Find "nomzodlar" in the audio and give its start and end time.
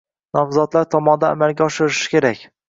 0.37-0.87